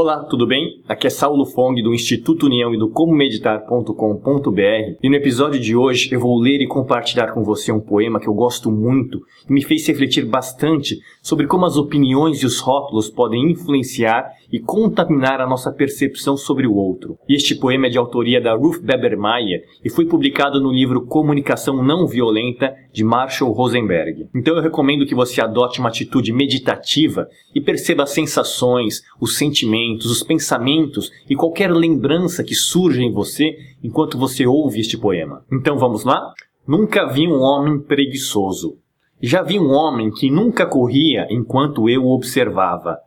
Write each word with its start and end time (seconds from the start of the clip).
Olá, 0.00 0.22
tudo 0.22 0.46
bem? 0.46 0.80
Aqui 0.88 1.08
é 1.08 1.10
Saulo 1.10 1.44
Fong 1.44 1.82
do 1.82 1.92
Instituto 1.92 2.46
União 2.46 2.72
e 2.72 2.78
do 2.78 2.88
comomeditar.com.br 2.88 4.96
e 5.02 5.08
no 5.08 5.16
episódio 5.16 5.58
de 5.58 5.74
hoje 5.74 6.08
eu 6.12 6.20
vou 6.20 6.38
ler 6.38 6.60
e 6.60 6.68
compartilhar 6.68 7.32
com 7.32 7.42
você 7.42 7.72
um 7.72 7.80
poema 7.80 8.20
que 8.20 8.28
eu 8.28 8.32
gosto 8.32 8.70
muito 8.70 9.20
e 9.50 9.52
me 9.52 9.60
fez 9.60 9.84
refletir 9.88 10.24
bastante 10.24 11.00
sobre 11.20 11.48
como 11.48 11.66
as 11.66 11.76
opiniões 11.76 12.44
e 12.44 12.46
os 12.46 12.60
rótulos 12.60 13.10
podem 13.10 13.50
influenciar 13.50 14.30
e 14.52 14.60
contaminar 14.60 15.40
a 15.40 15.48
nossa 15.48 15.72
percepção 15.72 16.36
sobre 16.36 16.64
o 16.64 16.76
outro. 16.76 17.18
Este 17.28 17.56
poema 17.56 17.88
é 17.88 17.90
de 17.90 17.98
autoria 17.98 18.40
da 18.40 18.54
Ruth 18.54 18.80
Bebermeier 18.80 19.64
e 19.84 19.90
foi 19.90 20.06
publicado 20.06 20.60
no 20.60 20.70
livro 20.70 21.06
Comunicação 21.06 21.82
Não 21.82 22.06
Violenta 22.06 22.72
de 22.92 23.02
Marshall 23.02 23.50
Rosenberg. 23.50 24.28
Então 24.32 24.54
eu 24.54 24.62
recomendo 24.62 25.04
que 25.04 25.14
você 25.14 25.40
adote 25.40 25.80
uma 25.80 25.88
atitude 25.88 26.32
meditativa 26.32 27.26
e 27.52 27.60
perceba 27.60 28.04
as 28.04 28.10
sensações, 28.10 29.02
os 29.20 29.36
sentimentos 29.36 29.87
sentimentos, 29.88 30.10
os 30.10 30.22
pensamentos 30.22 31.12
e 31.28 31.34
qualquer 31.34 31.72
lembrança 31.72 32.44
que 32.44 32.54
surja 32.54 33.02
em 33.02 33.12
você 33.12 33.56
enquanto 33.82 34.18
você 34.18 34.46
ouve 34.46 34.80
este 34.80 34.98
poema. 34.98 35.44
Então 35.50 35.78
vamos 35.78 36.04
lá? 36.04 36.32
Nunca 36.66 37.06
vi 37.06 37.26
um 37.26 37.40
homem 37.40 37.80
preguiçoso. 37.80 38.78
Já 39.20 39.42
vi 39.42 39.58
um 39.58 39.70
homem 39.70 40.10
que 40.10 40.30
nunca 40.30 40.66
corria 40.66 41.26
enquanto 41.30 41.88
eu 41.88 42.04
o 42.04 42.14
observava. 42.14 42.98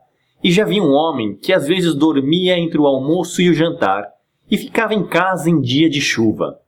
E 0.42 0.50
já 0.50 0.64
vi 0.64 0.80
um 0.80 0.90
homem 0.90 1.36
que 1.36 1.52
às 1.52 1.66
vezes 1.66 1.94
dormia 1.94 2.58
entre 2.58 2.78
o 2.78 2.86
almoço 2.86 3.40
e 3.40 3.48
o 3.48 3.54
jantar 3.54 4.04
e 4.50 4.56
ficava 4.56 4.92
em 4.92 5.06
casa 5.06 5.48
em 5.48 5.60
dia 5.60 5.88
de 5.88 6.00
chuva. 6.00 6.58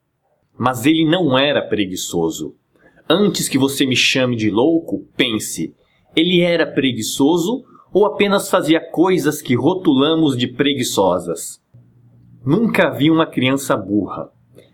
Mas 0.57 0.87
ele 0.87 1.05
não 1.05 1.37
era 1.37 1.61
preguiçoso. 1.61 2.55
Antes 3.11 3.49
que 3.49 3.59
você 3.59 3.85
me 3.85 3.97
chame 3.97 4.37
de 4.37 4.49
louco, 4.51 5.05
pense: 5.17 5.75
ele 6.17 6.41
era 6.41 6.67
preguiçoso 6.67 7.65
ou 7.95 8.05
apenas 8.05 8.51
fazia 8.51 8.81
coisas 8.81 9.41
que 9.41 9.55
rotulamos 9.55 10.37
de 10.37 10.49
preguiçosas. 10.49 11.63
Nunca 12.45 12.91
vi 12.91 13.09
uma 13.09 13.25
criança 13.25 13.77
burra. 13.77 14.31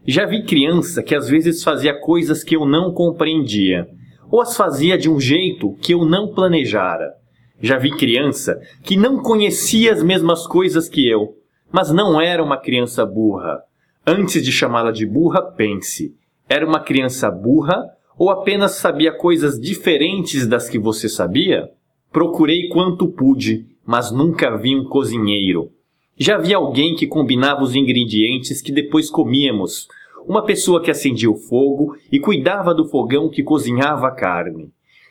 Já 0.07 0.25
vi 0.25 0.43
criança 0.43 1.03
que 1.03 1.15
às 1.15 1.29
vezes 1.29 1.63
fazia 1.63 1.93
coisas 2.01 2.43
que 2.43 2.57
eu 2.57 2.65
não 2.65 2.95
compreendia, 2.95 3.87
ou 4.31 4.41
as 4.41 4.57
fazia 4.57 4.97
de 4.97 5.11
um 5.11 5.21
jeito 5.21 5.75
que 5.83 5.93
eu 5.93 6.07
não 6.07 6.33
planejara. 6.33 7.13
Já 7.61 7.77
vi 7.77 7.91
criança 7.91 8.59
que 8.83 8.97
não 8.97 9.19
conhecia 9.19 9.93
as 9.93 10.03
mesmas 10.03 10.47
coisas 10.47 10.89
que 10.89 11.07
eu, 11.07 11.37
mas 11.71 11.93
não 11.93 12.19
era 12.19 12.43
uma 12.43 12.57
criança 12.57 13.05
burra. 13.05 13.61
Antes 14.07 14.43
de 14.43 14.51
chamá-la 14.51 14.93
de 14.93 15.05
burra, 15.05 15.43
pense: 15.43 16.17
era 16.49 16.67
uma 16.67 16.81
criança 16.81 17.31
burra 17.31 17.85
ou 18.19 18.31
apenas 18.31 18.77
sabia 18.77 19.13
coisas 19.13 19.61
diferentes 19.61 20.47
das 20.47 20.71
que 20.71 20.79
você 20.79 21.07
sabia? 21.07 21.69
Procurei 22.13 22.69
quanto 22.69 23.07
pude, 23.07 23.67
mas 23.87 24.11
nunca 24.11 24.57
vi 24.57 24.75
um 24.75 24.85
cozinheiro. 24.85 25.71
Já 26.19 26.39
vi 26.39 26.53
alguém 26.53 26.97
que 26.97 27.07
combinava 27.07 27.63
os 27.63 27.77
ingredientes 27.77 28.61
que 28.61 28.73
depois 28.73 29.09
comíamos, 29.09 29.87
uma 30.27 30.45
pessoa 30.45 30.83
que 30.83 30.91
acendia 30.91 31.31
o 31.31 31.37
fogo 31.37 31.97
e 32.11 32.19
cuidava 32.19 32.75
do 32.75 32.85
fogão 32.85 33.29
que 33.29 33.45
cozinhava 33.45 34.09
a 34.09 34.11
carne. 34.11 34.71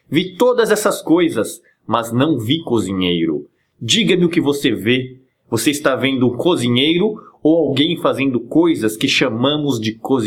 Vi 0.09 0.36
todas 0.36 0.72
essas 0.72 1.02
coisas, 1.02 1.61
mas 1.88 2.11
não 2.11 2.38
vi 2.38 2.61
cozinheiro. 2.64 3.47
Diga-me 3.81 4.25
o 4.25 4.30
que 4.30 4.42
você 4.42 4.72
vê. 4.72 5.22
Você 5.50 5.72
está 5.72 5.95
vendo 5.95 6.27
um 6.27 6.36
cozinheiro 6.36 7.16
ou 7.42 7.70
alguém 7.70 7.95
fazendo 7.95 8.42
coisas 8.42 8.97
que 8.97 9.08
chamamos 9.08 9.80
de 9.80 9.94
cozinheiro? 9.94 10.09